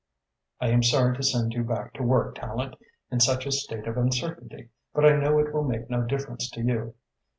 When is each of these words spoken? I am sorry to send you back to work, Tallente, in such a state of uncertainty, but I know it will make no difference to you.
I 0.59 0.69
am 0.69 0.81
sorry 0.81 1.15
to 1.15 1.21
send 1.21 1.53
you 1.53 1.63
back 1.63 1.93
to 1.93 2.01
work, 2.01 2.33
Tallente, 2.33 2.79
in 3.11 3.19
such 3.19 3.45
a 3.45 3.51
state 3.51 3.85
of 3.85 3.97
uncertainty, 3.97 4.69
but 4.95 5.05
I 5.05 5.15
know 5.15 5.37
it 5.37 5.53
will 5.53 5.63
make 5.63 5.91
no 5.91 6.01
difference 6.01 6.49
to 6.53 6.61
you. 6.63 6.95